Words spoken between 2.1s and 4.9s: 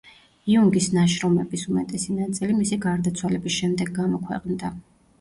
ნაწილი მისი გარდაცვალების შემდეგ გამოქვეყნდა.